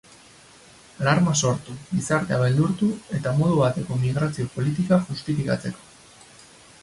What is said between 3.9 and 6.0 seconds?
migrazio politikak justifikatzeko.